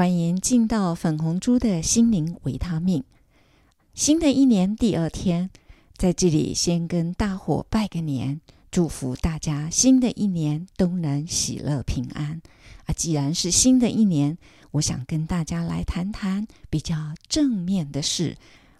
[0.00, 3.04] 欢迎进到粉红猪的心灵维他命。
[3.92, 5.50] 新的一年第二天，
[5.94, 12.40] 在这里先跟大伙拜个年，祝福大家新的一年都能喜乐平安。
[12.86, 14.38] 啊，既然是新的一年，
[14.70, 16.96] 我想跟大家来谈谈比较
[17.28, 18.38] 正面的事。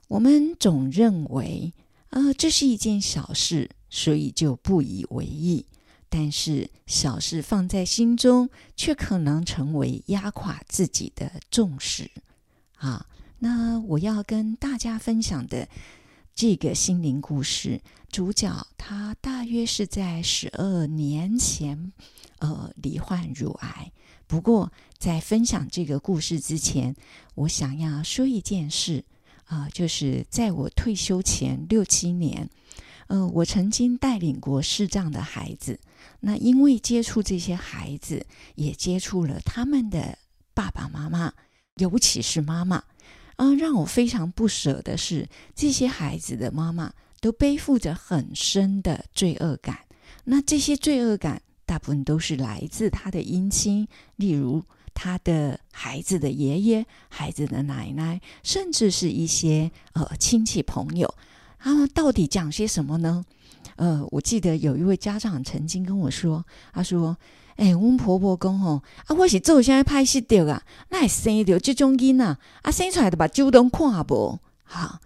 [0.09, 1.75] 我们总认为，
[2.09, 5.67] 啊，这是一件小事，所以就不以为意。
[6.11, 12.11] 但是小事放在心中，却可能成为压垮自己的重视
[12.77, 13.07] 啊！
[13.39, 15.69] 那我要跟大家分享的
[16.35, 17.81] 这个心灵故事，
[18.11, 21.93] 主角他大约是在十二年前，
[22.41, 23.93] 呃，罹患乳癌。
[24.27, 26.95] 不过在分享这个故事之前，
[27.35, 29.05] 我想要说一件事
[29.45, 32.51] 啊，就是在我退休前六七年，
[33.11, 35.81] 呃，我曾经带领过视障的孩子。
[36.21, 40.17] 那因为接触这些孩子，也接触了他们的
[40.55, 41.33] 爸爸妈妈，
[41.75, 42.85] 尤其是妈妈，
[43.35, 49.81] 啊，让我非常不舍的是，这些孩子的妈妈都背负着很深的罪恶感。
[50.23, 54.63] 那这些罪恶感大部分都是来自他的姻亲，例如
[54.95, 61.13] 他的孩子的爷爷、孩子的奶奶，甚至是一些呃亲戚朋友。
[61.61, 63.25] 他们到底讲些什么呢？
[63.77, 67.17] 呃，我记得有一位家长曾经跟我说：“他说，
[67.57, 75.01] 哎，我们婆婆讲吼，啊，我是做现在拍戏的啊，那生的这种囡啊，啊，生出来的把就都看不好。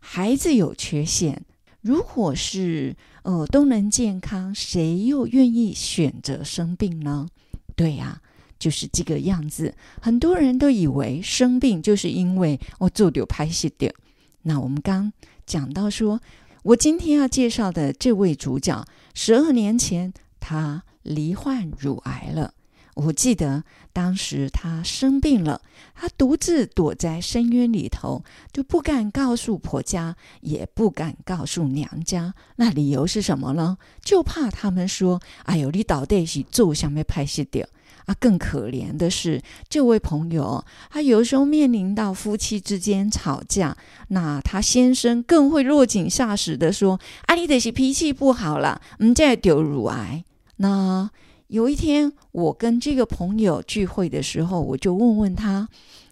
[0.00, 1.44] 孩子有缺陷，
[1.80, 7.28] 如果是呃都能健康，谁又愿意选择生病呢？
[7.76, 8.20] 对呀，
[8.58, 9.74] 就是这个样子。
[10.00, 13.94] 很多人都以为生病就是因为我做丢拍戏的。
[14.42, 15.12] 那我们刚
[15.46, 16.20] 讲到说。
[16.64, 22.54] 我今天要介绍的这位主角，十二年前他罹患乳癌了。
[22.94, 25.60] 我记得当时他生病了，
[25.92, 28.22] 他独自躲在深渊里头，
[28.52, 32.32] 就不敢告诉婆家，也不敢告诉娘家。
[32.54, 33.76] 那理由是什么呢？
[34.00, 37.68] 就怕他们说：“哎呦，你到底是做什么拍戏的？”
[38.06, 43.76] 啊，更可怜的是，这位朋友，他有时候面临到夫妻之间吵架，
[44.08, 50.24] 那他先生更会落井下石的说：“啊，你得是脾气不好了，你再丢乳癌。”
[50.56, 51.10] 那
[51.48, 55.68] 有一天，我跟这个朋友聚会的时候，我就问问他：“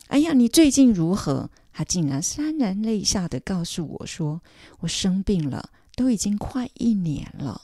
[0.08, 4.40] 哎呀，你最近如何？”他竟然潸然泪下的告诉我说
[4.80, 7.62] ：“我生病了，都已经快一年了。”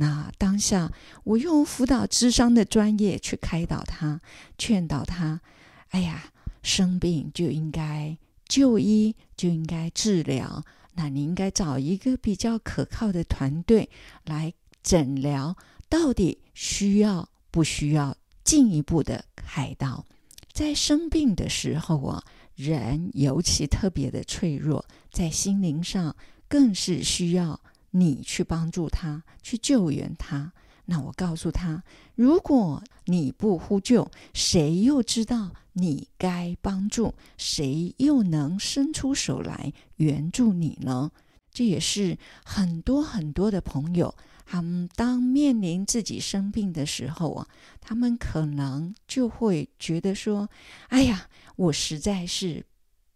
[0.00, 0.92] 那当下，
[1.24, 4.20] 我用辅导智商的专业去开导他，
[4.56, 5.40] 劝导他：
[5.88, 6.32] 哎呀，
[6.62, 8.16] 生病就应该
[8.46, 10.64] 就医，就应该治疗。
[10.94, 13.90] 那你应该找一个比较可靠的团队
[14.24, 14.54] 来
[14.84, 15.56] 诊疗，
[15.88, 20.06] 到底需要不需要进一步的开刀？
[20.52, 22.22] 在生病的时候啊，
[22.54, 26.14] 人尤其特别的脆弱，在心灵上
[26.48, 27.60] 更是需要。
[27.90, 30.52] 你去帮助他，去救援他。
[30.86, 31.82] 那我告诉他，
[32.14, 37.14] 如果你不呼救，谁又知道你该帮助？
[37.36, 41.10] 谁又能伸出手来援助你呢？
[41.52, 44.14] 这也是很多很多的朋友，
[44.46, 47.46] 他们当面临自己生病的时候啊，
[47.82, 50.48] 他们可能就会觉得说
[50.88, 52.64] ：“哎呀，我实在是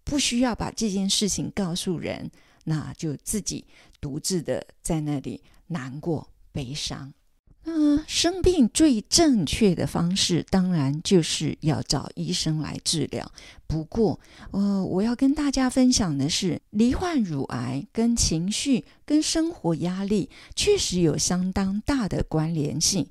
[0.04, 2.30] 不需要把这件事情告诉人。”
[2.64, 3.64] 那就自己
[4.00, 7.12] 独自的在那里难过、悲伤。
[7.64, 13.30] 那生病最正确的方式，当然就是要找医生来治疗。
[13.68, 14.18] 不过，
[14.50, 23.06] 呃，我要跟大家分享的是，罹患乳癌跟情绪、跟生活压力确实有相当大的关联性，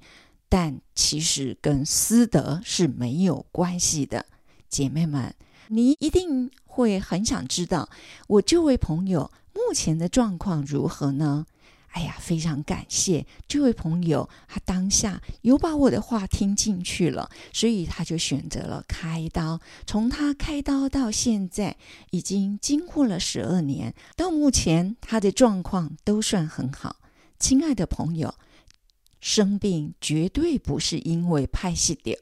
[0.50, 4.26] 但其实跟私德是没有关系的，
[4.68, 5.34] 姐妹们。
[5.70, 7.90] 你一定会很想知道，
[8.28, 11.46] 我这位朋友目前的状况如何呢？
[11.90, 19.60] 哎呀，非常感谢这位朋友，他当下有把我的话听进去了，所以他就选择了开刀。
[19.86, 21.76] 从他开刀到现在，
[22.12, 26.96] 已经经过了十二年，到目前他的状况都算很好。
[27.38, 28.36] 亲爱的朋友，
[29.20, 32.18] 生病绝对不是因为拍戏的。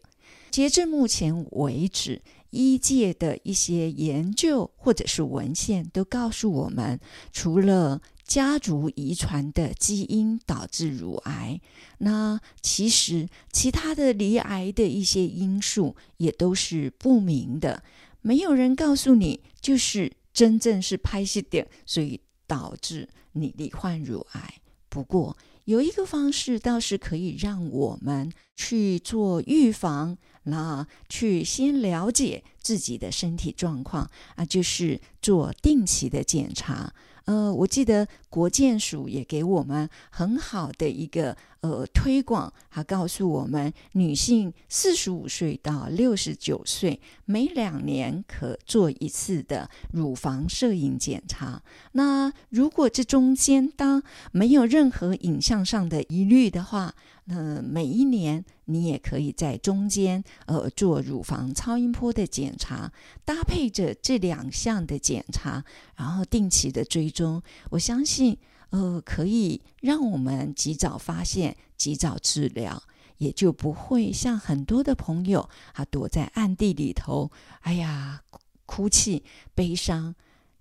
[0.49, 6.99] 截至目前为止，医界的一些研究或者是文献都告诉我们，
[7.31, 11.59] 除了家族遗传的基因导致乳癌，
[11.99, 17.83] 那其实其他的离癌的一些因素也都是不明的，
[18.21, 24.55] 没有人告诉你，就是真正是拍戏点，所以导致你罹患乳癌。
[24.89, 25.35] 不过
[25.69, 36.91] 有一个方式倒是可以让我们去做预防，那去先了解自己的身体状况啊，就是做定期的检查。
[37.29, 51.61] 呃，我记得国建署也给我们很好的一个呃推广，还告诉我们，女性四十五岁到六十九岁，每两年可做一次的乳房摄影检查。
[51.91, 56.95] 那如果这中间当没有任何影像上的疑虑的话，
[57.31, 62.91] 那每一年你也可以在中间呃做乳房超音波的检查，
[63.23, 65.63] 搭配着这两项的检查，
[65.95, 67.39] 然后定期的追踪。
[67.69, 68.35] 我相信
[68.71, 72.81] 呃可以让我们及早发现、及早治疗，
[73.19, 77.29] 也就不会像很多的朋友啊躲在暗地里头，
[77.61, 78.23] 哎呀
[78.65, 79.23] 哭泣、
[79.53, 80.15] 悲伤。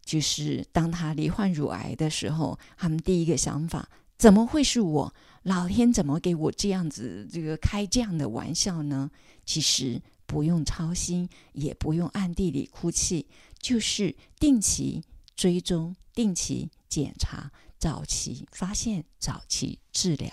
[0.05, 3.88] 就是当他罹患乳癌的时候，他们第一个想法
[4.19, 5.15] 怎么会是我？
[5.49, 9.11] 老天怎么给我这样子这个开这样的玩笑呢？
[9.47, 13.27] 其实不用操心，也不用暗地里哭泣，
[13.59, 15.03] 就是定期
[15.35, 20.31] 追踪、定期检查、早期发现、早期治疗。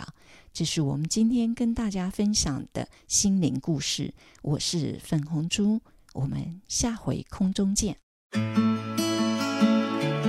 [0.51, 4.13] 这是我们今天跟大家分享的心灵故事。
[4.41, 5.79] 我是粉红猪，
[6.13, 7.95] 我们下回空中见。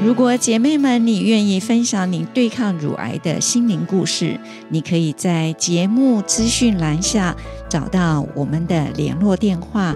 [0.04, 4.38] 如果姐妹们，你愿意分享你对抗乳癌的心灵故事，
[4.68, 7.34] 你可以在节目资讯栏下
[7.68, 9.94] 找到我们的联络电话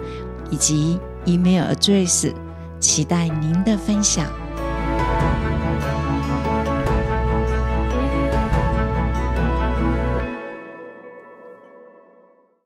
[0.50, 2.32] 以及 email address，
[2.80, 4.39] 期待您的分享。